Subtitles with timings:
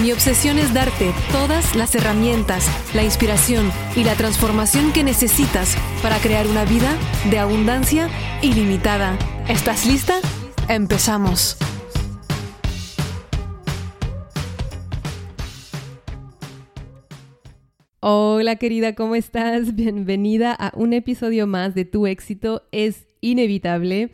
[0.00, 6.16] Mi obsesión es darte todas las herramientas, la inspiración y la transformación que necesitas para
[6.20, 6.96] crear una vida
[7.30, 8.08] de abundancia
[8.40, 9.18] ilimitada.
[9.46, 10.14] ¿Estás lista?
[10.70, 11.58] Empezamos.
[18.00, 19.74] Hola querida, ¿cómo estás?
[19.74, 24.12] Bienvenida a un episodio más de Tu éxito es inevitable.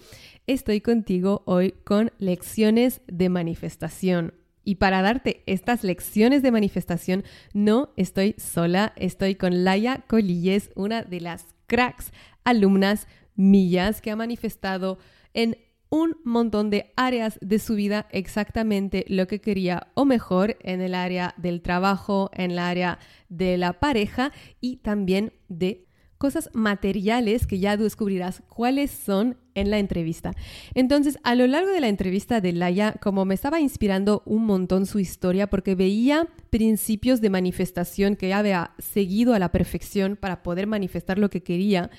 [0.49, 4.33] Estoy contigo hoy con lecciones de manifestación.
[4.69, 7.23] Y para darte estas lecciones de manifestación,
[7.55, 12.11] no estoy sola, estoy con Laia Colilles, una de las cracks
[12.43, 14.99] alumnas millas que ha manifestado
[15.35, 15.57] en
[15.89, 20.97] un montón de áreas de su vida exactamente lo que quería o mejor en el
[20.97, 22.99] área del trabajo, en el área
[23.29, 25.87] de la pareja y también de
[26.19, 30.33] cosas materiales que ya descubrirás cuáles son en la entrevista.
[30.75, 34.87] Entonces, a lo largo de la entrevista de Laia, como me estaba inspirando un montón
[34.87, 40.45] su historia, porque veía principios de manifestación que ya había seguido a la perfección para
[40.45, 41.91] poder manifestar lo que quería,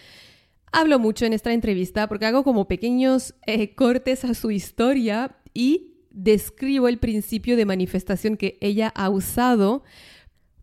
[0.72, 5.96] hablo mucho en esta entrevista porque hago como pequeños eh, cortes a su historia y
[6.12, 9.84] describo el principio de manifestación que ella ha usado.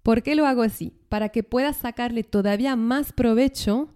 [0.03, 0.93] ¿Por qué lo hago así?
[1.09, 3.95] Para que puedas sacarle todavía más provecho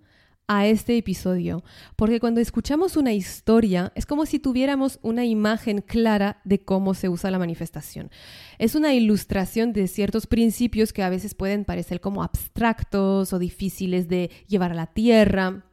[0.48, 1.62] a este episodio,
[1.94, 7.10] porque cuando escuchamos una historia es como si tuviéramos una imagen clara de cómo se
[7.10, 8.10] usa la manifestación.
[8.58, 14.08] Es una ilustración de ciertos principios que a veces pueden parecer como abstractos o difíciles
[14.08, 15.67] de llevar a la tierra.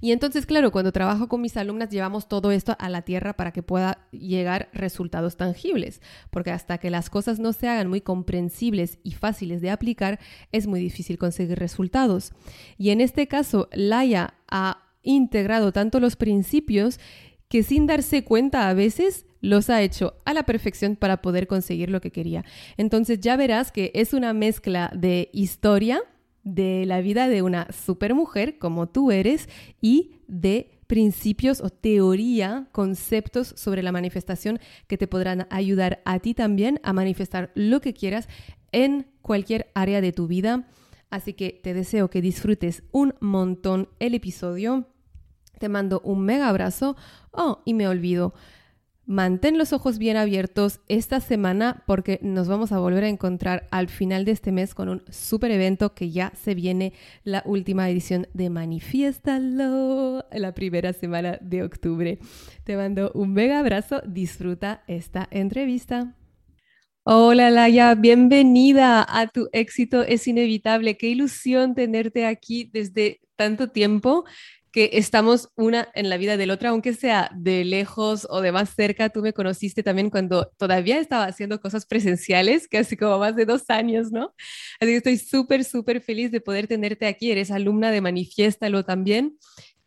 [0.00, 3.52] Y entonces, claro, cuando trabajo con mis alumnas llevamos todo esto a la tierra para
[3.52, 8.98] que pueda llegar resultados tangibles, porque hasta que las cosas no se hagan muy comprensibles
[9.02, 10.18] y fáciles de aplicar,
[10.52, 12.32] es muy difícil conseguir resultados.
[12.76, 16.98] Y en este caso, Laia ha integrado tanto los principios
[17.48, 21.90] que sin darse cuenta a veces los ha hecho a la perfección para poder conseguir
[21.90, 22.44] lo que quería.
[22.76, 26.00] Entonces ya verás que es una mezcla de historia,
[26.54, 29.48] de la vida de una supermujer como tú eres
[29.80, 36.32] y de principios o teoría, conceptos sobre la manifestación que te podrán ayudar a ti
[36.32, 38.28] también a manifestar lo que quieras
[38.72, 40.66] en cualquier área de tu vida.
[41.10, 44.88] Así que te deseo que disfrutes un montón el episodio.
[45.58, 46.96] Te mando un mega abrazo.
[47.32, 48.32] Oh, y me olvido.
[49.08, 53.88] Mantén los ojos bien abiertos esta semana porque nos vamos a volver a encontrar al
[53.88, 56.92] final de este mes con un super evento que ya se viene
[57.24, 62.18] la última edición de Manifiéstalo, la primera semana de octubre.
[62.64, 66.14] Te mando un mega abrazo, disfruta esta entrevista.
[67.02, 70.98] Hola Laia, bienvenida a tu éxito es inevitable.
[70.98, 74.26] Qué ilusión tenerte aquí desde tanto tiempo
[74.84, 79.08] estamos una en la vida del otra, aunque sea de lejos o de más cerca.
[79.08, 83.64] Tú me conociste también cuando todavía estaba haciendo cosas presenciales, casi como más de dos
[83.68, 84.34] años, ¿no?
[84.80, 87.30] Así que estoy súper, súper feliz de poder tenerte aquí.
[87.30, 89.38] Eres alumna de Manifiéstalo también.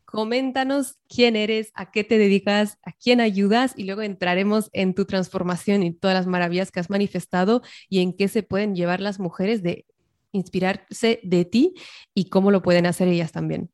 [0.06, 5.06] Coméntanos quién eres, a qué te dedicas, a quién ayudas y luego entraremos en tu
[5.06, 9.20] transformación y todas las maravillas que has manifestado y en qué se pueden llevar las
[9.20, 9.86] mujeres de
[10.34, 11.76] inspirarse de ti
[12.14, 13.70] y cómo lo pueden hacer ellas también.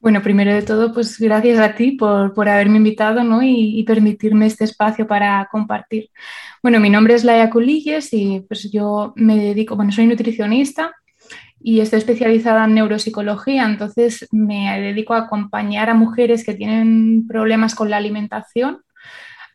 [0.00, 3.42] Bueno, primero de todo, pues gracias a ti por, haberme invitado ¿no?
[3.42, 6.10] y, permitirme este espacio para compartir.
[6.62, 10.94] Bueno, mi nombre es Laia Culilles y pues yo me dedico, bueno, soy nutricionista
[11.60, 17.74] y estoy especializada en neuropsicología, entonces me dedico a acompañar a mujeres que tienen problemas
[17.74, 18.82] con la alimentación,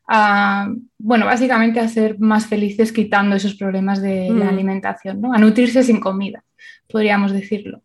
[0.10, 0.68] a,
[0.98, 4.50] bueno, básicamente a ser más felices quitando esos problemas de la mm.
[4.50, 5.34] alimentación, ¿no?
[5.34, 6.44] a nutrirse sin comida,
[6.90, 7.82] podríamos decirlo.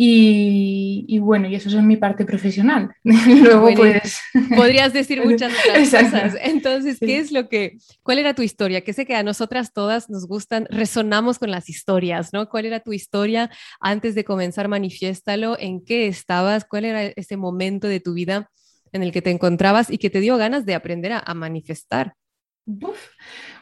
[0.00, 2.94] Y, bueno, y eso es mi parte profesional.
[3.02, 4.20] Luego pues...
[4.54, 6.36] Podrías decir muchas otras cosas.
[6.40, 8.82] Entonces, ¿qué es lo que, cuál era tu historia?
[8.84, 12.48] Que sé que a nosotras todas nos gustan, resonamos con las historias, ¿no?
[12.48, 13.50] ¿Cuál era tu historia
[13.80, 15.58] antes de comenzar Manifiéstalo?
[15.58, 16.64] ¿En qué estabas?
[16.64, 18.52] ¿Cuál era ese momento de tu vida
[18.92, 22.14] en el que te encontrabas y que te dio ganas de aprender a, manifestar?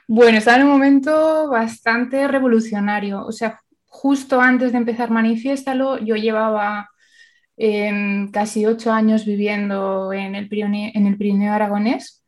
[0.07, 3.25] Bueno, estaba en un momento bastante revolucionario.
[3.25, 6.91] O sea, justo antes de empezar Manifiéstalo, yo llevaba
[7.57, 12.23] em, casi ocho años viviendo en el, Pirineo, aragonés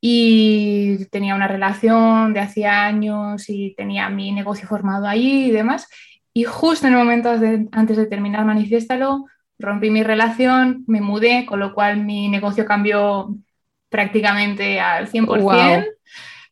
[0.00, 5.88] y tenía una relación de hacía años y tenía mi negocio formado allí y demás.
[6.32, 7.30] y justo en el momento
[7.72, 9.26] antes de terminar Manifiéstalo,
[9.60, 13.36] rompí mi relación, me mudé, con lo cual mi negocio cambió
[13.88, 15.86] prácticamente al 100%.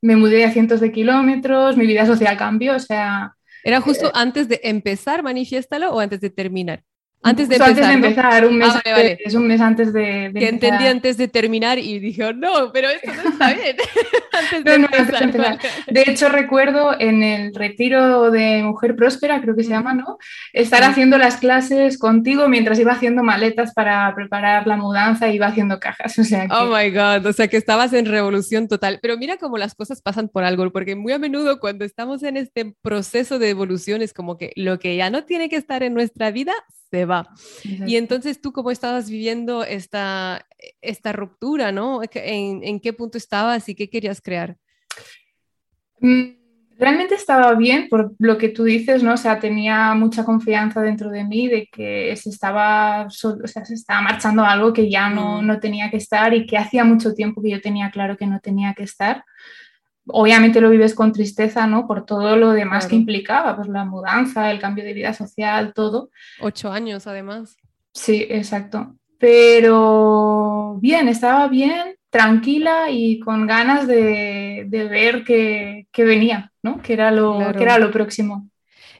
[0.00, 3.34] Me mudé a cientos de kilómetros, mi vida social cambió, o sea...
[3.62, 6.84] ¿Era justo eh, antes de empezar Manifiéstalo o antes de terminar?
[7.20, 11.26] Antes de, empezar, un mes, ah, antes, un mes antes de, que entendí antes de
[11.26, 13.76] terminar y dije, oh, no, pero esto no está bien.
[15.88, 20.19] de, hecho, recuerdo en el retiro de Mujer Próspera, creo que se llama, ¿no?
[20.53, 25.49] Estar haciendo las clases contigo mientras iba haciendo maletas para preparar la mudanza y iba
[25.49, 26.17] haciendo cajas.
[26.20, 29.00] O sea Oh my God, o sea que estabas en revolución total.
[29.03, 32.37] Pero mira cómo las cosas pasan por algo, porque muy a menudo cuando estamos en
[32.37, 35.94] este proceso de evolución es como que lo que ya no tiene que estar en
[35.94, 36.53] nuestra vida
[36.90, 37.29] se va.
[37.64, 40.46] Y entonces tú cómo estabas viviendo esta,
[40.81, 42.00] esta ruptura, ¿no?
[42.14, 44.56] ¿En, ¿En, qué punto estabas y qué querías crear?
[46.00, 46.38] Mm,
[46.79, 49.14] realmente estaba bien por lo que tú dices, ¿no?
[49.14, 53.75] O sea, tenía mucha confianza dentro de mí de que se estaba, o sea, se
[53.75, 55.46] estaba marchando algo que ya no, mm.
[55.46, 58.41] no tenía que estar y que hacía mucho tiempo que yo tenía claro que no
[58.41, 59.25] tenía que estar
[60.08, 61.87] obviamente lo vives con tristeza, ¿no?
[61.87, 66.10] Por todo lo demás que implicaba, pues la mudanza, el cambio de vida social, todo.
[66.40, 67.56] Ocho años, además.
[67.93, 68.94] Sí, exacto.
[69.19, 76.81] Pero bien, estaba bien, tranquila y con ganas de, ver que, venía, ¿no?
[76.81, 78.49] Que era lo, que era lo próximo.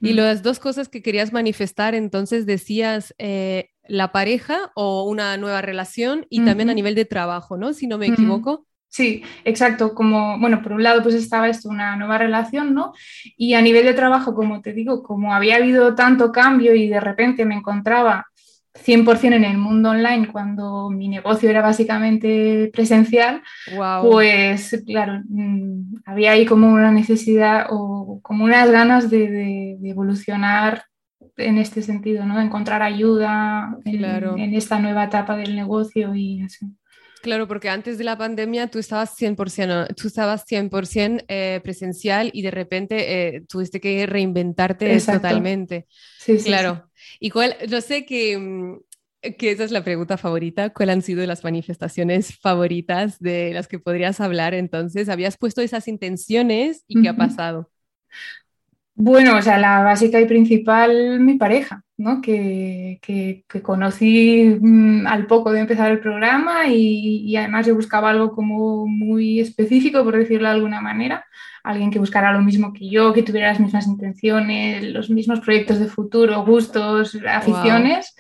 [0.00, 0.16] Y mm.
[0.16, 6.26] las dos cosas que querías manifestar, entonces decías eh, la pareja o una nueva relación
[6.31, 7.72] y también a nivel de trabajo, ¿no?
[7.72, 8.68] Si no me equivoco.
[8.88, 9.94] Sí, exacto.
[9.94, 12.93] Como, bueno, por un lado, pues estaba esto, una nueva relación, ¿no?
[13.37, 17.00] Y a nivel de trabajo, como te digo, como había habido tanto cambio y de
[17.00, 18.26] repente me encontraba
[18.85, 23.43] 100% en el mundo online cuando mi negocio era básicamente presencial,
[24.02, 30.84] pues claro, mm, había ahí como una necesidad o como unas ganas de, evolucionar
[31.37, 32.37] en este sentido, ¿no?
[32.37, 36.67] De encontrar ayuda en, en, esta nueva etapa del negocio y así.
[37.29, 42.41] Claro, porque antes de la pandemia tú estabas 100%, tú estabas 100% eh, presencial y
[42.41, 45.87] de repente eh, tuviste que reinventarte totalmente.
[46.19, 46.91] Sí, sí, claro.
[47.21, 48.79] Y cuál, yo sé que, mm,
[49.37, 50.71] que esa es la pregunta favorita.
[50.71, 54.55] ¿Cuáles han sido las manifestaciones favoritas de las que podrías hablar?
[54.55, 57.71] Entonces, ¿habías puesto esas intenciones y qué ha pasado?
[59.00, 62.21] Bueno, o sea, la básica y principal, mi pareja, ¿no?
[62.21, 68.11] Que, que, conocí mm, al poco de empezar el programa y, y, además yo buscaba
[68.11, 71.25] algo como muy específico, por decirlo de alguna manera,
[71.62, 75.79] alguien que buscara lo mismo que yo, que tuviera las mismas intenciones, los mismos proyectos
[75.79, 78.17] de futuro, gustos, aficiones.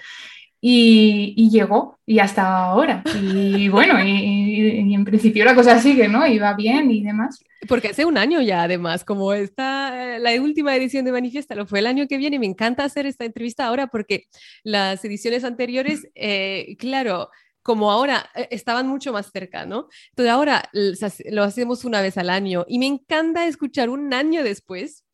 [0.60, 3.04] Y, llegó y hasta ahora.
[3.22, 6.20] Y bueno, y, en principio la cosa sigue, ¿no?
[6.20, 7.44] Va bien y demás.
[7.68, 11.80] Porque hace un año ya, además, como está la última edición de Manifiesta, lo fue
[11.80, 12.38] el año que viene.
[12.38, 14.24] Me encanta hacer esta entrevista ahora porque
[14.64, 17.30] las ediciones anteriores, eh, claro,
[17.62, 19.88] como ahora eh, estaban mucho más cerca, ¿no?
[20.10, 25.04] Entonces ahora lo hacemos una vez al año y me encanta escuchar un año después.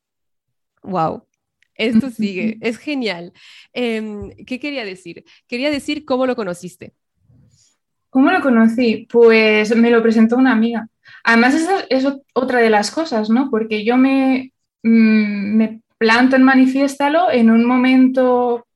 [0.83, 1.27] ¡Wow!
[1.75, 3.33] Esto sigue, es genial.
[3.73, 5.25] Em, ¿Qué quería decir?
[5.49, 6.95] Quería decir cómo lo conociste.
[8.11, 9.09] ¿Cómo lo conocí?
[9.11, 10.89] Pues me lo presentó una amiga.
[11.25, 13.51] Además, esa es otra de las cosas, ¿no?
[13.51, 18.67] Porque yo me, mm, me planto en Manifiéstalo en un momento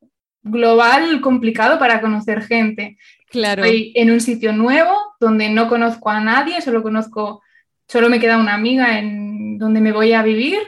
[0.43, 2.99] global complicado para conocer gente.
[3.29, 3.63] Claro.
[3.63, 7.43] Estoy en un sitio nuevo donde no conozco a nadie, solo conozco,
[7.87, 10.59] solo me queda una amiga en donde me voy a vivir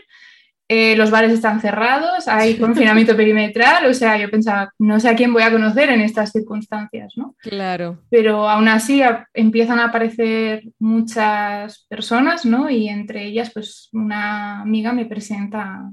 [0.73, 5.17] eh, los bares están cerrados, hay confinamiento perimetral, o sea, yo pensaba, no sé a
[5.17, 7.35] quién voy a conocer en estas circunstancias, ¿no?
[7.41, 8.05] Claro.
[8.09, 9.03] Pero aún así
[9.35, 12.71] empiezan a aparecer muchas personas, ¿no?
[12.71, 15.91] Y entre ellas, pues una amiga me presenta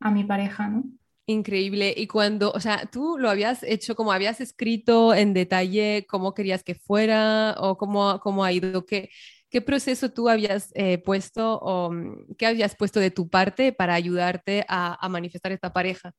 [0.00, 0.84] a mi pareja, ¿no?
[1.26, 1.92] Increíble.
[1.94, 6.62] Y cuando, o sea, tú lo habías hecho como habías escrito en detalle cómo querías
[6.62, 9.10] que fuera o cómo, cómo ha ido, que
[9.54, 13.94] ¿Qué proceso tú habías eh, puesto o mm, qué habías puesto de tu parte para
[13.94, 16.10] ayudarte a, manifestar esta pareja?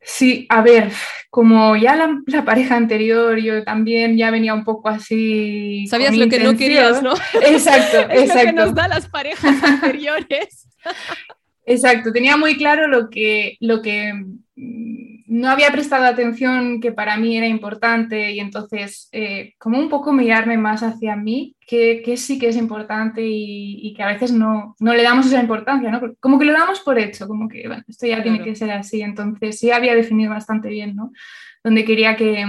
[0.00, 0.90] Sí, a ver,
[1.30, 5.86] como ya la, pareja anterior, yo también ya venía un poco así.
[5.86, 7.12] Sabías lo que no querías, ¿no?
[7.46, 8.38] Exacto, es exacto.
[8.40, 10.68] Lo que nos da las parejas anteriores.
[11.64, 14.12] exacto, tenía muy claro lo que, lo que
[14.56, 20.12] no había prestado atención que para mí era importante y entonces eh, como un poco
[20.12, 24.94] mirarme más hacia mí, que, sí que es importante y, que a veces no, no,
[24.94, 26.00] le damos esa importancia, ¿no?
[26.20, 29.02] Como que lo damos por hecho, como que bueno, esto ya tiene que ser así,
[29.02, 31.12] entonces sí había definido bastante bien, ¿no?
[31.62, 32.44] Donde quería que,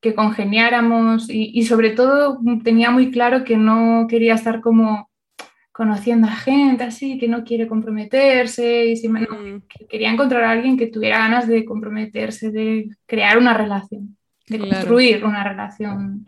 [0.00, 5.09] que congeniáramos y, y sobre todo tenía muy claro que no quería estar como
[5.80, 9.62] conociendo a gente así que no quiere comprometerse y mm.
[9.88, 15.24] quería encontrar a alguien que tuviera ganas de comprometerse, de crear una relación, de construir
[15.24, 16.26] una relación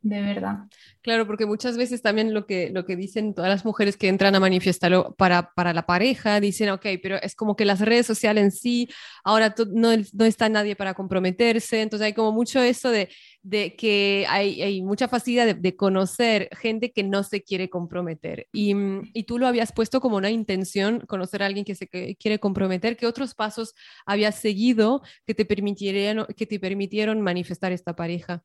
[0.00, 0.60] de verdad.
[1.04, 4.34] Claro, porque muchas veces también lo que, lo que dicen todas las mujeres que entran
[4.36, 8.42] a manifestarlo para, para la pareja, dicen, ok, pero es como que las redes sociales
[8.42, 8.88] en sí,
[9.22, 13.10] ahora no, no está nadie para comprometerse, entonces hay como mucho eso de,
[13.42, 18.46] de que hay, hay, mucha facilidad de, conocer gente que no se quiere comprometer.
[18.50, 18.74] Y,
[19.12, 22.96] y, tú lo habías puesto como una intención, conocer a alguien que se quiere comprometer.
[22.96, 23.74] ¿Qué otros pasos
[24.06, 28.42] habías seguido que te permitieron, que te permitieron manifestar esta pareja?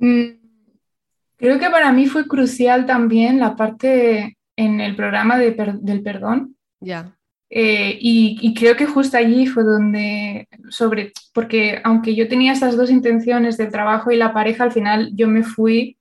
[0.00, 0.39] Mm,
[1.40, 6.54] Creo que para mí fue crucial también la parte en el programa del perdón.
[6.80, 7.16] Ya.
[7.48, 12.90] Eh, y, creo que justo allí fue donde, sobre, porque aunque yo tenía estas dos
[12.90, 15.96] intenciones del trabajo y la pareja, al final yo me fui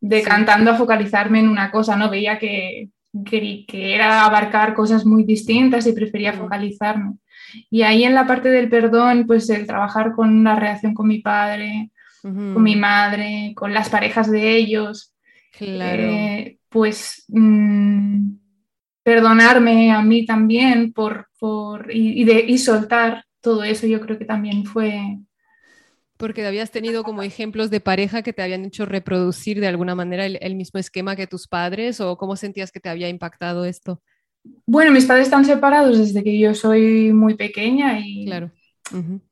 [0.00, 2.10] decantando a focalizarme en una cosa, ¿no?
[2.10, 2.90] Veía que,
[3.24, 7.14] que, que, era abarcar cosas muy distintas y prefería focalizarme.
[7.70, 11.20] Y ahí en la parte del perdón, pues el trabajar con la reacción con mi
[11.20, 11.90] padre,
[12.22, 15.14] con mi madre, con las parejas de ellos.
[15.58, 18.32] Eh, pues mm,
[19.02, 24.24] perdonarme a mí también por, por y, de, y soltar todo eso, yo creo que
[24.24, 25.18] también fue,
[26.20, 30.26] porque habías tenido como ejemplos de pareja que te habían hecho reproducir de alguna manera
[30.26, 34.02] el, el, mismo esquema que tus padres o cómo sentías que te había impactado esto?
[34.66, 38.50] Bueno, mis padres están separados desde que yo soy muy pequeña y, claro.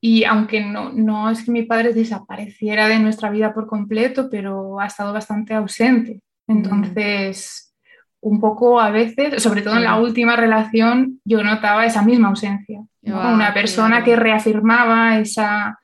[0.00, 4.80] Y aunque no, no es que mi padre desapareciera de nuestra vida por completo, pero
[4.80, 6.20] ha estado bastante ausente.
[6.46, 7.74] Entonces,
[8.20, 12.80] un poco a veces, sobre todo en la última relación, yo notaba esa misma ausencia.
[13.02, 15.78] Una persona que reafirmaba esa,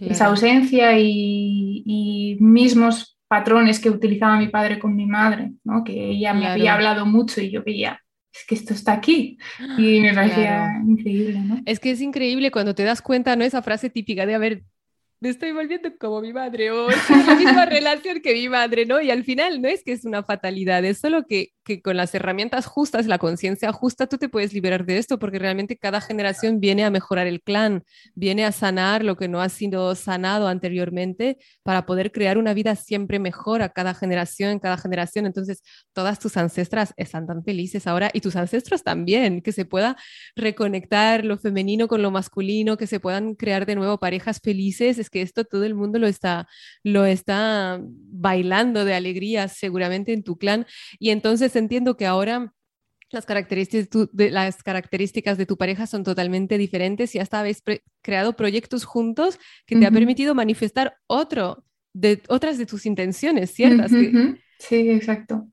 [0.00, 5.84] esa ausencia y, y, mismos patrones que utilizaba mi padre con mi madre, ¿no?
[5.84, 8.00] que ella me había hablado mucho y yo veía,
[8.32, 9.38] es que esto está aquí.
[9.78, 11.62] Y me parecía increíble, ¿no?
[11.66, 13.44] Es que es increíble cuando te das cuenta, ¿no?
[13.44, 14.64] Esa frase típica de, haber
[15.20, 19.02] me estoy volviendo como mi madre o es la misma relación que mi madre, ¿no?
[19.02, 22.14] Y al final no es que es una fatalidad, es solo que, que con las
[22.14, 26.58] herramientas justas, la conciencia justa, tú te puedes liberar de esto porque realmente cada generación
[26.58, 27.84] viene a mejorar el clan,
[28.14, 32.74] viene a sanar lo que no ha sido sanado anteriormente para poder crear una vida
[32.74, 35.26] siempre mejor a cada generación, cada generación.
[35.26, 35.62] Entonces,
[35.92, 39.98] todas tus ancestras están tan felices ahora y tus ancestros también, que se pueda
[40.34, 45.22] reconectar lo femenino con lo masculino, que se puedan crear de nuevo parejas felices que
[45.22, 46.48] esto todo el mundo lo está,
[46.82, 50.66] lo está bailando de alegría seguramente en tu clan.
[50.98, 52.54] Y entonces entiendo que ahora
[53.10, 57.62] las características, de, las características de tu pareja son totalmente diferentes y hasta habéis
[58.02, 63.90] creado proyectos juntos que te ha permitido manifestar otro de otras de tus intenciones, ¿ciertas?
[64.58, 65.48] Sí, exacto.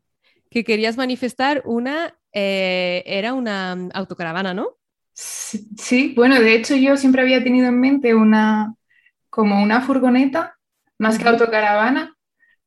[0.52, 4.78] Que querías manifestar una, eh, era una autocaravana, ¿no?
[5.14, 8.76] Sí, bueno, de hecho yo siempre había tenido en mente una,
[9.38, 10.58] como una furgoneta,
[10.98, 12.16] más que autocaravana,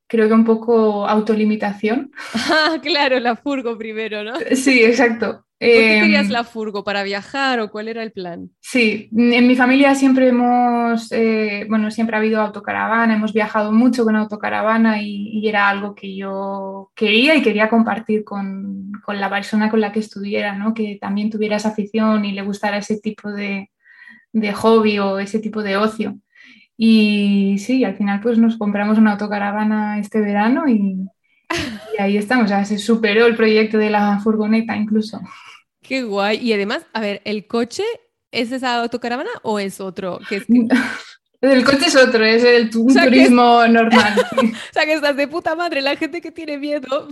[0.06, 2.12] creo que un poco autolimitación.
[2.32, 4.34] Ah, claro, la furgo primero, ¿no?
[4.54, 5.26] Sí, exacto.
[5.26, 6.84] ¿Por qué querías em, la furgo?
[6.84, 8.50] ¿Para viajar o cuál era el plan?
[8.60, 14.04] Sí, en mi familia siempre hemos, eh, bueno, siempre ha habido autocaravana, hemos viajado mucho
[14.04, 19.70] con autocaravana y, era algo que yo quería y quería compartir con, con, la persona
[19.70, 20.72] con la que estuviera, ¿no?
[20.72, 23.70] Que también tuviera esa afición y le gustara ese tipo de,
[24.32, 26.16] de hobby o ese tipo de ocio.
[26.82, 31.06] Y sí, al final pues nos compramos una autocaravana este verano y,
[31.98, 35.20] ahí estamos, o sea, se superó el proyecto de la furgoneta incluso.
[35.82, 36.38] Qué guay.
[36.38, 37.82] Y además, a ver, ¿el coche
[38.32, 40.20] es esa autocaravana o es otro?
[40.26, 40.46] Que es
[41.40, 44.14] El coche es otro, es el turismo normal.
[44.36, 47.08] o sea, que estás de puta madre, la gente que tiene miedo,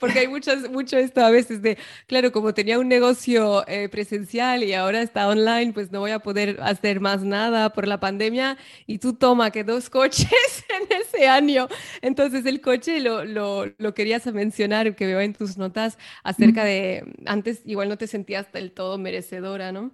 [0.00, 4.64] porque hay muchas, mucho esto a veces de, claro, como tenía un negocio eh, presencial
[4.64, 8.56] y ahora está online, pues no voy a poder hacer más nada por la pandemia
[8.86, 10.30] y tú toma que dos coches
[10.80, 11.68] en ese año.
[12.00, 17.04] Entonces el coche lo, lo, lo querías mencionar, que veo en tus notas acerca de,
[17.26, 19.92] antes igual no te sentías del todo merecedora, ¿no?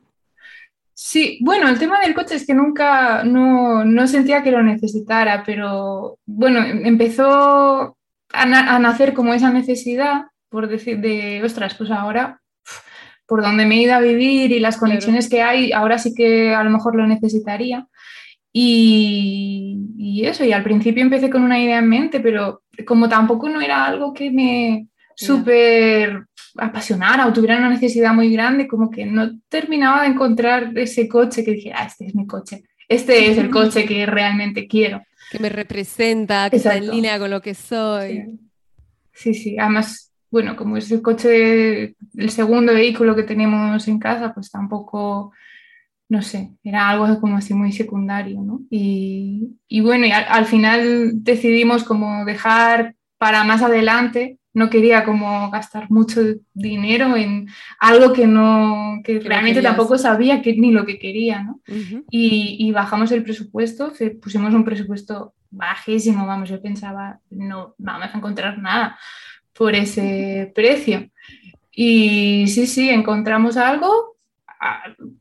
[0.95, 6.19] Sí, bueno, el tema del coche es que nunca, no, sentía que lo necesitara, pero
[6.27, 7.97] bueno, empezó
[8.33, 12.41] a, nacer como esa necesidad, por decir, de, ostras, pues ahora,
[13.27, 16.55] por donde me he ido a vivir y las conexiones que hay, ahora sí que
[16.55, 17.87] a lo mejor lo necesitaría.
[18.53, 23.49] Y, y, eso, y al principio empecé con una idea en mente, pero como tampoco
[23.49, 26.27] no era algo que me súper
[26.57, 31.45] apasionara o tuviera una necesidad muy grande, como que no terminaba de encontrar ese coche
[31.45, 35.03] que dije, ah, este es mi coche, este es el coche que realmente quiero.
[35.31, 38.39] Que me representa, que está en línea con lo que soy.
[39.13, 44.33] Sí, sí, además bueno, como es el coche, el segundo vehículo que tenemos en casa,
[44.33, 45.33] pues tampoco,
[46.09, 48.63] no sé, era algo como así muy secundario, ¿no?
[48.71, 55.91] Y, bueno, y al, final decidimos como dejar para más adelante, no quería como gastar
[55.91, 56.21] mucho
[56.53, 61.61] dinero en algo que no, que, realmente tampoco sabía que, ni lo que quería, ¿no?
[62.11, 68.17] y, y, bajamos el presupuesto, pusimos un presupuesto bajísimo, vamos, yo pensaba, no vamos a
[68.17, 68.99] encontrar nada
[69.53, 71.11] por ese precio.
[71.71, 74.17] Y sí, sí, encontramos algo,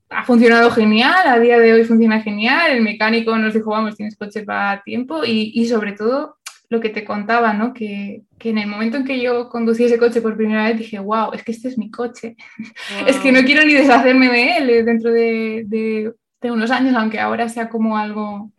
[0.09, 4.17] ha, funcionado genial, a día de hoy funciona genial, el mecánico nos dijo, vamos, tienes
[4.17, 6.37] coche para tiempo y, y sobre todo
[6.71, 7.73] lo que te contaba, ¿no?
[7.73, 10.99] Que, que, en el momento en que yo conducí ese coche por primera vez dije,
[10.99, 12.37] wow, es que este es mi coche,
[13.07, 17.19] es que no quiero ni deshacerme de él dentro de, de, de unos años, aunque
[17.19, 18.53] ahora sea como algo...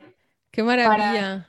[0.50, 1.46] Qué maravilla.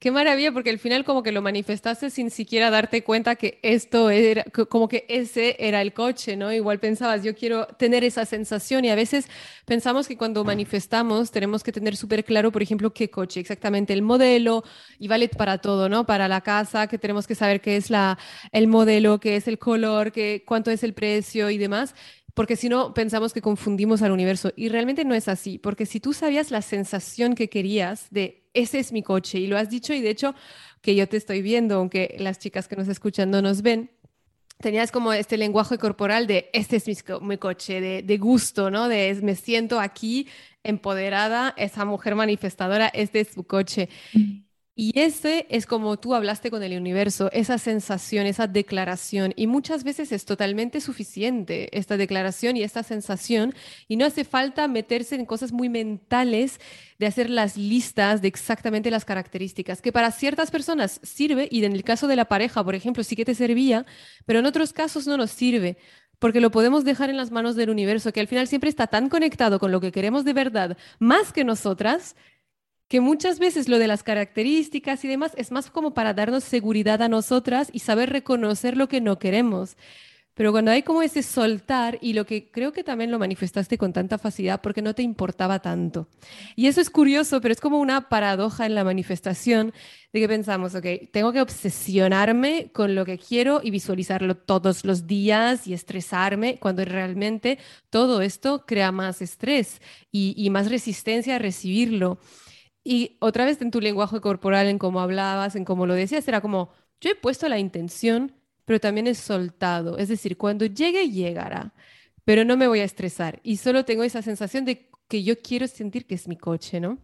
[0.00, 4.08] Qué maravilla, porque al final como que lo manifestaste sin siquiera darte cuenta que esto
[4.08, 6.50] era, como que ese era el coche, ¿no?
[6.50, 9.28] Igual pensabas, yo quiero tener esa sensación y a veces
[9.66, 14.00] pensamos que cuando manifestamos tenemos que tener súper claro, por ejemplo, qué coche, exactamente el
[14.00, 14.64] modelo
[14.98, 16.06] y vale para todo, ¿no?
[16.06, 18.18] Para la casa, que tenemos que saber qué es la,
[18.52, 21.94] el modelo, qué es el color, qué, cuánto es el precio y demás
[22.32, 26.00] porque si no pensamos que confundimos al universo y realmente no es así, porque si
[26.00, 29.92] tú sabías la sensación que querías de ese es mi coche y lo has dicho
[29.92, 30.34] y de hecho
[30.80, 33.90] que yo te estoy viendo, aunque las chicas que nos escuchan no nos ven,
[34.60, 36.86] tenías como este lenguaje corporal de este es
[37.22, 38.88] mi, coche, de, de, gusto, ¿no?
[38.88, 40.28] De me siento aquí
[40.62, 43.88] empoderada, esa mujer manifestadora, este es su coche.
[44.82, 49.34] Y ese es como tú hablaste con el universo, esa sensación, esa declaración.
[49.36, 53.54] Y muchas veces es totalmente suficiente esta declaración y esta sensación.
[53.88, 56.60] Y no hace falta meterse en cosas muy mentales
[56.98, 61.72] de hacer las listas de exactamente las características, que para ciertas personas sirve y en
[61.72, 63.84] el caso de la pareja, por ejemplo, sí que te servía,
[64.24, 65.76] pero en otros casos no nos sirve
[66.18, 69.10] porque lo podemos dejar en las manos del universo, que al final siempre está tan
[69.10, 72.14] conectado con lo que queremos de verdad, más que nosotras,
[72.90, 77.00] que muchas veces lo de las características y demás es más como para darnos seguridad
[77.02, 79.76] a nosotras y saber reconocer lo que no queremos.
[80.34, 83.92] Pero cuando hay como ese soltar, y lo que creo que también lo manifestaste con
[83.92, 86.08] tanta facilidad porque no te importaba tanto.
[86.56, 89.72] Y eso es curioso, pero es como una paradoja en la manifestación
[90.12, 95.06] de que pensamos, ok, tengo que obsesionarme con lo que quiero y visualizarlo todos los
[95.06, 101.38] días y estresarme, cuando realmente todo esto crea más estrés y, y más resistencia a
[101.38, 102.18] recibirlo.
[102.82, 106.40] Y otra vez en tu lenguaje corporal, en cómo hablabas, en cómo lo decías, era
[106.40, 109.98] como, yo he puesto la intención, pero también he soltado.
[109.98, 111.74] Es decir, cuando llegue, llegará,
[112.24, 113.40] pero no me voy a estresar.
[113.42, 116.98] Y solo tengo esa sensación de que yo quiero sentir que es mi coche, ¿no?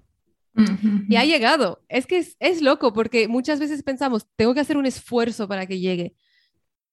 [1.09, 1.85] Y ha llegado.
[1.89, 5.67] Es que es, es loco porque muchas veces pensamos, tengo que hacer un esfuerzo para
[5.67, 6.15] que llegue,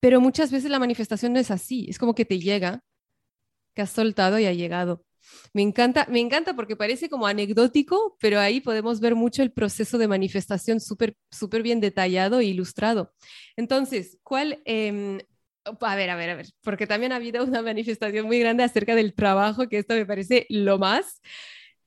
[0.01, 1.85] pero muchas veces la manifestación no es así.
[1.89, 2.83] Es como que te llega,
[3.73, 5.05] que has soltado y ha llegado.
[5.53, 9.97] Me encanta, me encanta porque parece como anecdótico, pero ahí podemos ver mucho el proceso
[9.97, 13.13] de manifestación súper súper bien detallado e ilustrado.
[13.55, 14.61] Entonces, ¿cuál...
[14.65, 15.19] Em,
[15.65, 18.95] a ver, a ver, a ver, porque también ha habido una manifestación muy grande acerca
[18.95, 21.21] del trabajo, que esto me parece lo más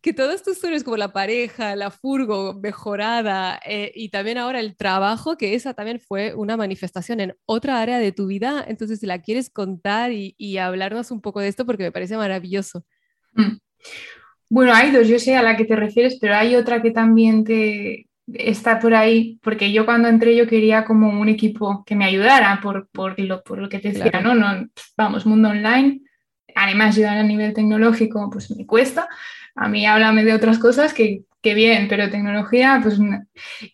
[0.06, 4.76] que todos tus sueños como la pareja, la furgo mejorada eh, y también ahora el
[4.76, 8.64] trabajo, que esa también fue una manifestación en otra área de tu vida.
[8.68, 12.16] Entonces, si la quieres contar y, y hablarnos un poco de esto, porque me parece
[12.16, 12.84] maravilloso.
[13.36, 13.58] Mm.
[14.48, 17.44] Bueno, hay dos, yo sé a la que te refieres, pero hay otra que también
[17.44, 22.04] te está por ahí, porque yo cuando entré yo quería como un equipo que me
[22.04, 24.34] ayudara por, por, lo, por lo que te decía, ¿no?
[24.34, 24.68] ¿no?
[24.96, 26.00] Vamos, mundo online,
[26.54, 29.08] además yo a nivel tecnológico pues me cuesta,
[29.54, 32.98] a mí háblame de otras cosas que, que bien, pero tecnología pues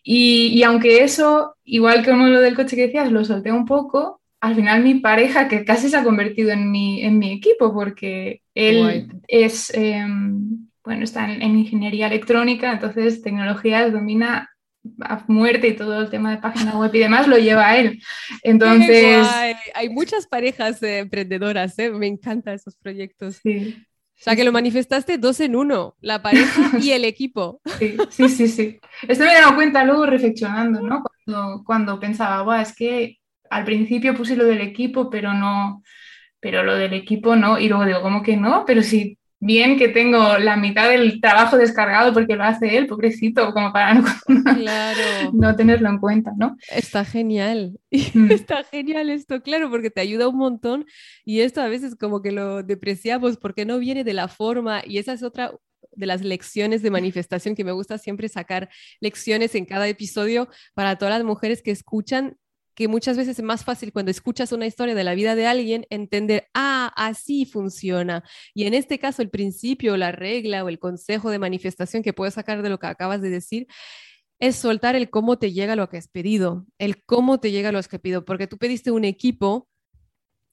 [0.03, 3.65] y, y, aunque eso, igual que como lo del coche que decías, lo solté un
[3.65, 7.73] poco, al final mi pareja, que casi se ha convertido en mi, en mi equipo,
[7.73, 14.49] porque él es, em, bueno, está en, ingeniería electrónica, entonces tecnologías domina
[14.99, 18.03] a muerte y todo el tema de página web y demás lo lleva a él.
[18.43, 19.25] Entonces...
[19.75, 21.89] Hay muchas parejas emprendedoras, ¿eh?
[21.89, 23.39] me encantan esos proyectos.
[23.41, 23.77] Sí.
[24.19, 27.61] O sea, que lo manifestaste dos en uno, la pareja y el equipo.
[27.79, 28.47] Sí, sí, sí.
[28.49, 28.79] sí.
[29.07, 31.01] Esto me he dado cuenta luego reflexionando, ¿no?
[31.01, 33.19] Cuando, cuando pensaba, es que
[33.53, 35.83] al principio puse lo del equipo, pero no,
[36.39, 37.59] pero lo del equipo no.
[37.59, 38.63] Y luego digo, ¿cómo que no?
[38.65, 43.53] Pero sí, bien que tengo la mitad del trabajo descargado porque lo hace él, pobrecito,
[43.53, 44.03] como para no,
[45.33, 46.55] no tenerlo en cuenta, ¿no?
[46.71, 47.77] Está genial,
[48.13, 48.31] mm.
[48.31, 50.85] está genial esto, claro, porque te ayuda un montón
[51.25, 54.97] y esto a veces como que lo depreciamos porque no viene de la forma y
[54.97, 55.51] esa es otra
[55.91, 60.97] de las lecciones de manifestación que me gusta siempre sacar lecciones en cada episodio para
[60.97, 62.37] todas las mujeres que escuchan
[62.75, 65.85] que muchas veces es más fácil cuando escuchas una historia de la vida de alguien
[65.89, 68.23] entender, ah, así funciona.
[68.53, 72.33] Y en este caso, el principio, la regla o el consejo de manifestación que puedes
[72.33, 73.67] sacar de lo que acabas de decir
[74.39, 77.81] es soltar el cómo te llega lo que has pedido, el cómo te llega lo
[77.81, 79.69] que has pedido, porque tú pediste un equipo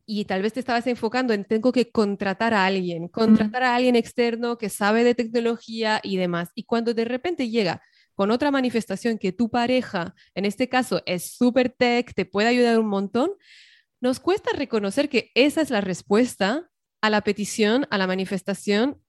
[0.06, 3.96] y tal vez te estabas enfocando en tengo que contratar a alguien, contratar a alguien
[3.96, 6.50] externo que sabe de tecnología y demás.
[6.54, 7.82] Y cuando de repente llega
[8.20, 12.78] con otra manifestación que tu pareja, en este caso, es súper tech, te puede ayudar
[12.78, 13.30] un montón,
[14.02, 19.00] nos cuesta reconocer que esa es la respuesta a la petición, a la manifestación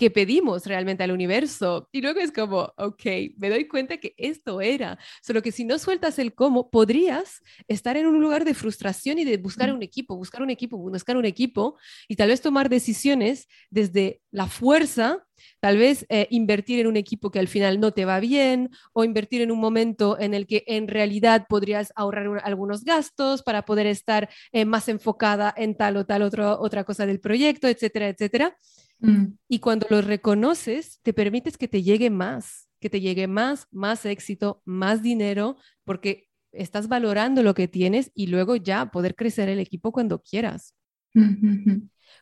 [0.00, 1.86] que pedimos realmente al universo.
[1.92, 3.04] Y luego es como, ok,
[3.36, 4.98] me doy cuenta que esto era.
[5.20, 9.26] Solo que si no sueltas el cómo, podrías estar en un lugar de frustración y
[9.26, 11.76] de buscar un equipo, buscar un equipo, buscar un equipo
[12.08, 15.26] y tal vez tomar decisiones desde la fuerza
[15.58, 19.04] tal vez eh, invertir en un equipo que al final no te va bien o
[19.04, 23.86] invertir en un momento en el que en realidad podrías ahorrar algunos gastos para poder
[23.86, 28.54] estar eh, más enfocada en tal o tal otra cosa del proyecto, etcétera, etcétera.
[29.00, 29.34] Mm.
[29.48, 34.06] Y cuando lo reconoces, te permites que te llegue más, que te llegue más, más
[34.06, 39.58] éxito, más dinero, porque estás valorando lo que tienes y luego ya poder crecer el
[39.58, 40.74] equipo cuando quieras.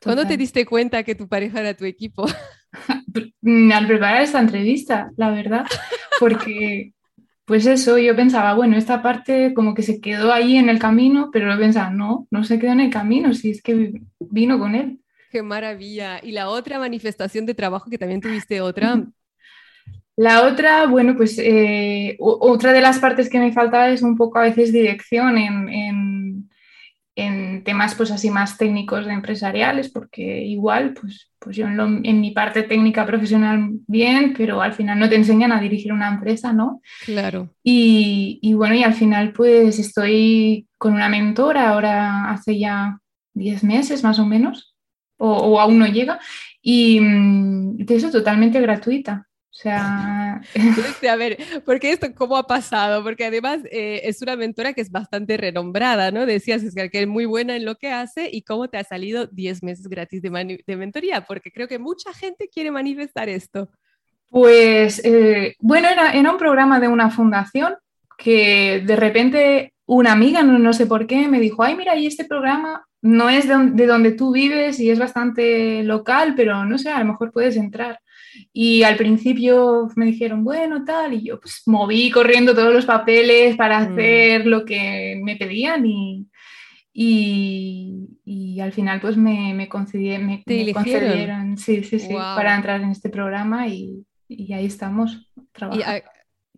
[0.02, 2.26] ¿Cuándo te diste cuenta que tu pareja era tu equipo?
[3.72, 5.66] Al preparar esta entrevista, la verdad,
[6.20, 6.92] porque
[7.48, 11.30] pues eso, yo pensaba, bueno, esta parte como que se quedó ahí en el camino,
[11.32, 14.74] pero luego pensaba, no, no se quedó en el camino, si es que vino con
[14.74, 15.00] él.
[15.30, 16.20] Qué maravilla.
[16.22, 19.02] Y la otra manifestación de trabajo que también tuviste otra.
[20.18, 24.40] La otra, bueno, pues eh, otra de las partes que me faltaba es un poco
[24.40, 26.48] a veces dirección en,
[27.14, 32.32] en, temas pues así más técnicos de empresariales, porque igual pues, pues yo en, mi
[32.32, 36.80] parte técnica profesional bien, pero al final no te enseñan a dirigir una empresa, ¿no?
[37.04, 37.54] Claro.
[37.62, 42.98] Y, y bueno, y al final pues estoy con una mentora ahora hace ya
[43.34, 44.74] 10 meses más o menos
[45.18, 46.18] o, aún no llega.
[46.62, 49.26] Y mm, de eso totalmente gratuita.
[49.50, 50.40] O sea...
[51.10, 53.02] a ver, porque esto, ¿cómo ha pasado?
[53.02, 56.26] Porque además eh, es una mentora que es bastante renombrada, ¿no?
[56.26, 59.26] Decías, es que es muy buena en lo que hace y cómo te ha salido
[59.26, 63.68] 10 meses gratis de, de mentoría, porque creo que mucha gente quiere manifestar esto.
[64.30, 67.74] Pues, eh, bueno, era, era, un programa de una fundación
[68.18, 72.06] que de repente una amiga, no, no sé por qué, me dijo, ay, mira, y
[72.06, 76.90] este programa no es de, donde tú vives y es bastante local, pero no sé,
[76.90, 78.00] a lo mejor puedes entrar.
[78.52, 83.56] Y al principio me dijeron, bueno, tal, y yo pues moví corriendo todos los papeles
[83.56, 83.92] para mm.
[83.92, 86.26] hacer lo que me pedían y,
[86.92, 93.68] y, al final pues me, me, concedieron, sí, sí, sí, para entrar en este programa
[93.68, 96.02] y, ahí estamos trabajando.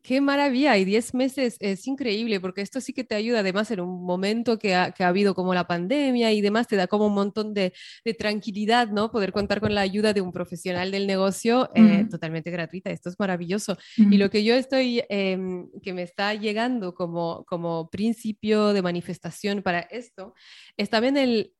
[0.03, 3.81] Qué maravilla, y 10 meses es increíble porque esto sí que te ayuda además en
[3.81, 7.53] un momento que ha, habido como la pandemia y demás, te da como un montón
[7.53, 7.73] de,
[8.19, 9.11] tranquilidad, ¿no?
[9.11, 13.19] Poder contar con la ayuda de un profesional del negocio eh, totalmente gratuita, esto es
[13.19, 13.77] maravilloso.
[13.97, 19.63] Y lo que yo estoy, em, que me está llegando como, como principio de manifestación
[19.63, 20.35] para esto,
[20.77, 21.53] es también el,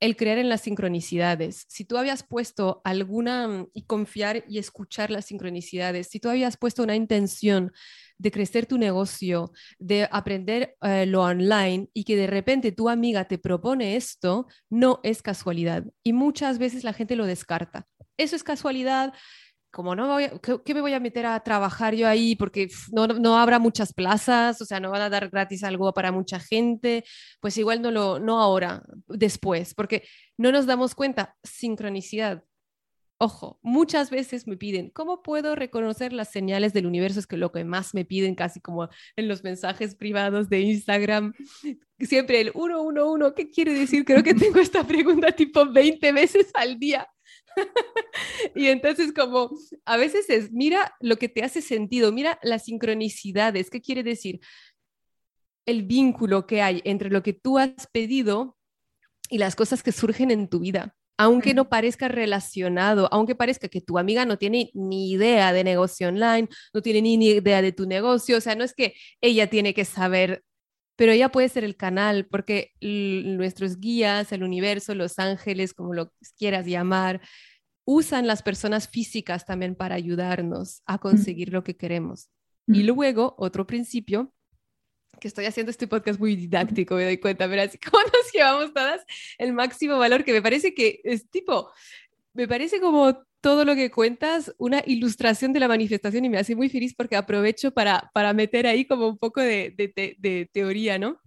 [0.00, 1.66] el creer en las sincronicidades.
[1.68, 6.56] Si tú habías puesto alguna, mm, y confiar y escuchar las sincronicidades, si tú habías
[6.56, 7.72] puesto una intención
[8.18, 13.26] de crecer tu negocio, de aprender eh, lo online y que de repente tu amiga
[13.26, 15.84] te propone esto, no es casualidad.
[16.02, 17.86] Y muchas veces la gente lo descarta.
[18.16, 19.14] Eso es casualidad,
[19.70, 20.28] como no voy
[20.64, 22.36] ¿qué, me voy a meter a trabajar yo ahí?
[22.36, 26.12] Porque no, no, habrá muchas plazas, o sea, no van a dar gratis algo para
[26.12, 27.04] mucha gente,
[27.40, 30.04] pues igual no, lo, no ahora, después, porque
[30.36, 32.44] no nos damos cuenta, sincronicidad.
[33.22, 37.20] Ojo, muchas veces me piden, ¿cómo puedo reconocer las señales del universo?
[37.20, 41.34] Es que lo que más me piden, casi como en los mensajes privados de Instagram,
[42.00, 44.06] siempre el 111, ¿qué quiere decir?
[44.06, 47.06] Creo que tengo esta pregunta tipo 20 veces al día.
[48.54, 49.50] y entonces como
[49.84, 54.40] a veces es, mira lo que te hace sentido, mira las sincronicidades, ¿qué quiere decir?
[55.66, 58.56] El vínculo que hay entre lo que tú has pedido
[59.28, 60.96] y las cosas que surgen en tu vida.
[61.16, 66.08] Aunque no parezca relacionado, aunque parezca que tu amiga no tiene ni idea de negocio
[66.08, 69.74] online, no tiene ni idea de tu negocio, o sea, no es que ella tiene
[69.74, 70.42] que saber
[71.00, 76.12] pero ella puede ser el canal porque nuestros guías, el universo, los ángeles, como lo
[76.36, 77.22] quieras llamar,
[77.86, 82.28] usan las personas físicas también para ayudarnos a conseguir lo que queremos.
[82.66, 84.34] Y luego, otro principio,
[85.18, 88.74] que estoy haciendo este podcast muy didáctico, me doy cuenta, pero así como nos llevamos
[88.74, 89.00] todas
[89.38, 91.70] el máximo valor, que me parece que es tipo,
[92.34, 96.54] me parece como todo lo que cuentas una ilustración de la manifestación y me hace
[96.54, 101.18] muy feliz porque aprovecho para, para meter ahí como un poco de, de, teoría, ¿no?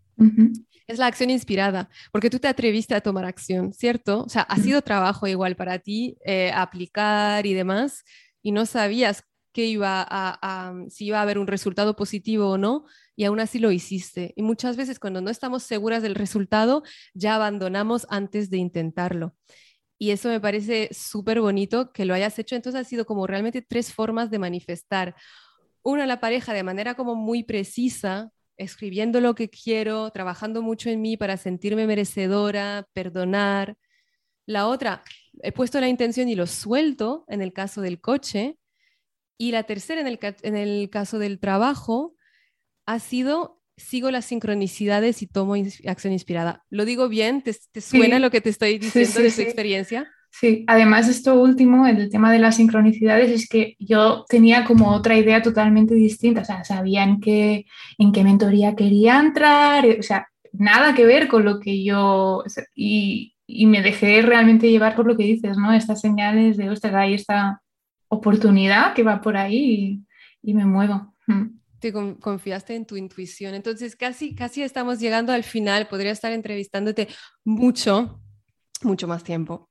[0.87, 4.23] Es la acción inspirada, porque tú te atreviste a tomar acción, ¿cierto?
[4.23, 8.03] O sea, ha sido trabajo igual para ti eh, aplicar y demás,
[8.41, 9.23] y no sabías
[9.53, 13.59] que iba a, si iba a haber un resultado positivo o no, y aún así
[13.59, 14.33] lo hiciste.
[14.35, 19.35] Y muchas veces cuando no estamos seguras del resultado, ya abandonamos antes de intentarlo.
[20.03, 22.57] Y eso me parece súper bonito que lo hayas hecho.
[22.57, 25.15] Entonces ha sido como realmente tres formas de manifestar.
[25.81, 31.01] Una, la pareja de manera como muy precisa, escribiendo lo que quiero, trabajando mucho en
[31.01, 33.77] mí para sentirme merecedora, perdonar.
[34.45, 35.05] La otra,
[35.41, 38.57] he puesto la intención y lo suelto en el caso del coche.
[39.37, 42.17] Y la tercera, en el, en el caso del trabajo,
[42.85, 45.55] ha sido sigo las sincronicidades y tomo
[45.87, 46.63] acción inspirada.
[46.69, 47.41] ¿Lo digo bien?
[47.41, 50.07] ¿Te, suena lo que te estoy diciendo de tu experiencia?
[50.31, 55.15] Sí, además esto último, el tema de las sincronicidades, es que yo tenía como otra
[55.15, 57.65] idea totalmente distinta, o sea, sabía en qué,
[57.99, 63.35] en qué mentoría quería entrar, o sea, nada que ver con lo que yo, y,
[63.45, 65.71] y me dejé realmente llevar por lo que dices, ¿no?
[65.71, 67.61] Estas señales de, ostras, hay esta
[68.07, 70.03] oportunidad que va por ahí
[70.41, 71.13] y, y me muevo.
[71.91, 73.53] Confiaste en tu intuición.
[73.53, 75.87] Entonces, casi, casi estamos llegando al final.
[75.87, 77.07] Podría estar entrevistándote
[77.43, 78.21] mucho,
[78.83, 79.69] mucho más tiempo.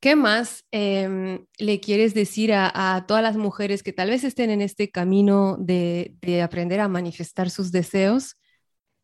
[0.00, 4.60] ¿Qué más em, le quieres decir a, todas las mujeres que tal vez estén en
[4.60, 8.36] este camino de aprender a manifestar sus deseos?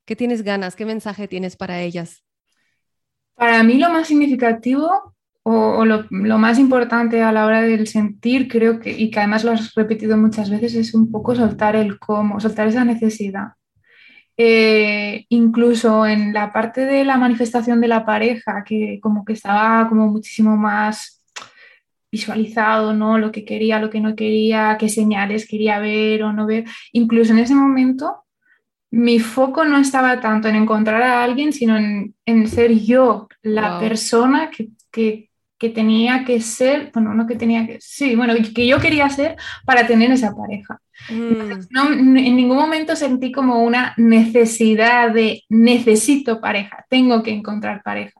[0.04, 0.76] ¿Qué tienes ganas?
[0.76, 2.24] ¿Qué mensaje tienes para ellas?
[3.34, 6.06] Para mí lo más significativo o, lo,
[6.38, 10.16] más importante a la hora del sentir, creo que, y que además lo has repetido
[10.16, 13.54] muchas veces, es un poco soltar el cómo, soltar esa necesidad.
[14.36, 19.88] Eh, incluso en la parte de la manifestación de la pareja, que como que estaba
[19.88, 21.22] como muchísimo más
[22.10, 23.18] visualizado, ¿no?
[23.18, 26.64] Lo que quería, lo que no quería, qué señales quería ver o no ver.
[26.92, 28.24] Incluso en ese momento,
[28.90, 33.78] mi foco no estaba tanto en encontrar a alguien, sino en, en ser yo la
[33.78, 35.29] persona que, que,
[35.60, 39.36] que tenía que ser, bueno, no que tenía que, sí, bueno, que yo quería ser
[39.66, 40.80] para tener esa pareja.
[41.10, 41.66] Mm.
[41.70, 48.18] no, en ningún momento sentí como una necesidad de necesito pareja, tengo que encontrar pareja,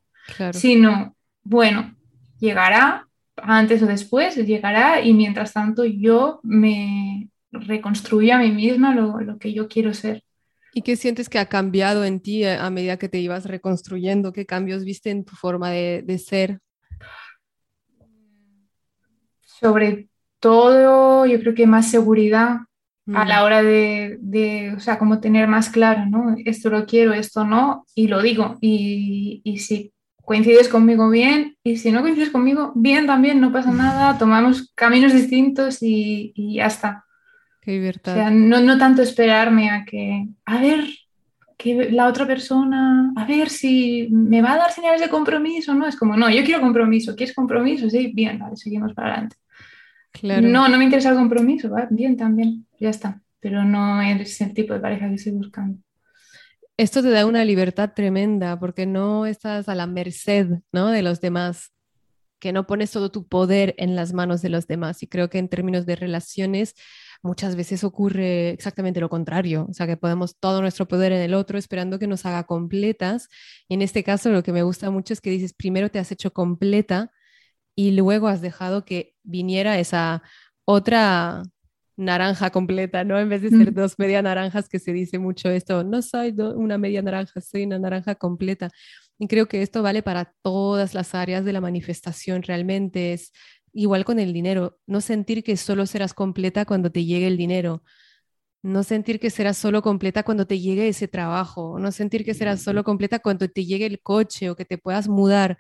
[0.53, 1.95] sino, bueno,
[2.39, 9.19] llegará antes o después, llegará y mientras tanto yo me reconstruyo a mí misma lo,
[9.21, 10.23] lo que yo quiero ser.
[10.75, 14.33] ¿Y qué sientes que ha cambiado en ti a medida que te ibas reconstruyendo?
[14.33, 16.61] ¿Qué cambios viste en tu forma de, de ser?
[19.61, 20.09] Sobre
[20.41, 22.61] todo, yo creo que más seguridad
[23.15, 23.45] a la mm.
[23.45, 26.37] hora de, o sea, como tener más claro, ¿no?
[26.45, 28.57] Esto lo quiero, esto no, y lo digo.
[28.61, 29.93] Y, y si
[30.25, 35.13] coincides conmigo, bien, y si no coincides conmigo, bien también, no pasa nada, tomamos caminos
[35.13, 37.05] distintos y, y ya está.
[37.61, 38.13] Qué libertad.
[38.13, 40.85] O sea, no, no tanto esperarme a que, a ver,
[41.59, 45.87] que la otra persona, a ver si me va a dar señales de compromiso, ¿no?
[45.87, 47.91] Es como, no, yo quiero compromiso, ¿quieres compromiso?
[47.91, 49.37] Sí, bien, vale, seguimos para adelante.
[50.23, 54.75] No, no me interesa el compromiso, bien también, ya está, pero no es el tipo
[54.75, 55.79] de pareja que estoy buscando.
[56.77, 60.89] Esto te da una libertad tremenda porque no estás a la merced ¿no?
[60.89, 61.73] de los demás,
[62.39, 65.03] que no pones todo tu poder en las manos de los demás.
[65.03, 66.75] Y creo que en términos de relaciones
[67.23, 71.35] muchas veces ocurre exactamente lo contrario, o sea, que ponemos todo nuestro poder en el
[71.35, 73.29] otro esperando que nos haga completas.
[73.69, 76.11] Y en este caso lo que me gusta mucho es que dices, primero te has
[76.13, 77.13] hecho completa
[77.75, 80.23] y luego has dejado que viniera esa
[80.65, 81.43] otra
[81.97, 83.19] naranja completa, ¿no?
[83.19, 86.79] En vez de ser dos media naranjas, que se dice mucho esto, no soy una
[86.79, 88.71] media naranja, soy una naranja completa.
[89.19, 93.33] Y creo que esto vale para todas las áreas de la manifestación, realmente es
[93.73, 97.85] igual con el dinero, no sentir que solo serás completa cuando te llegue el dinero,
[98.63, 102.63] no sentir que serás solo completa cuando te llegue ese trabajo, no sentir que serás
[102.63, 105.59] solo completa cuando te llegue el coche o que te puedas mudar,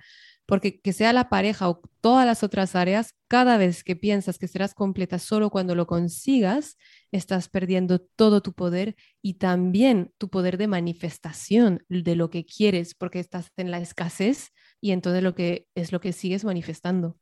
[0.50, 4.48] porque que sea la pareja o todas las otras áreas, cada vez que piensas que
[4.48, 6.76] serás completa solo cuando lo consigas,
[7.12, 12.96] estás perdiendo todo tu poder y también tu poder de manifestación de lo que quieres,
[12.96, 17.16] porque estás en la escasez y entonces lo que es lo que sigues manifestando.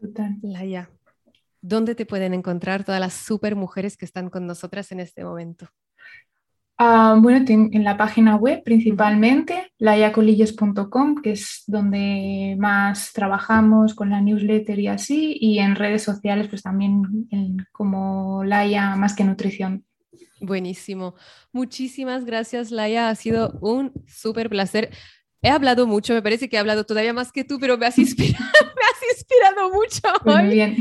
[0.00, 0.38] Total.
[0.42, 0.90] Laia,
[1.60, 5.68] ¿dónde te pueden encontrar todas las super mujeres que están con nosotras en este momento?
[6.86, 14.20] Ah, bueno, en la página web principalmente, layacolillos.com, que es donde más trabajamos con la
[14.20, 17.26] newsletter y así, y en redes sociales, pues también
[17.72, 19.86] como Laia Más que Nutrición.
[20.42, 21.14] Buenísimo.
[21.52, 23.08] Muchísimas gracias, Laia.
[23.08, 24.90] Ha sido un súper placer.
[25.40, 27.98] He hablado mucho, me parece que he hablado todavía más que tú, pero me has
[27.98, 30.76] inspirado, me has inspirado mucho Muy bien.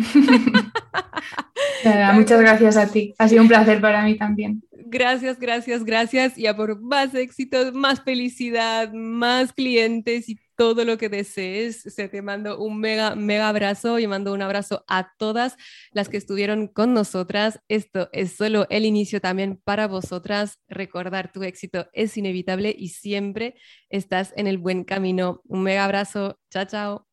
[2.13, 3.13] muchas gracias a ti.
[3.18, 4.62] Ha sido un placer para mí también.
[4.93, 6.38] Gracias, gracias, gracias.
[6.38, 11.82] Y a por más éxitos, más felicidad, más clientes y todo lo que desees.
[11.82, 15.56] Se te mando un mega, mega abrazo y mando un abrazo a todas
[15.93, 17.60] las que estuvieron con nosotras.
[17.69, 20.60] Esto es solo el inicio también para vosotras.
[20.67, 23.56] Recordar tu éxito es inevitable y siempre
[23.89, 25.41] estás en el buen camino.
[25.45, 26.39] Un mega abrazo.
[26.51, 27.12] Chao, chao.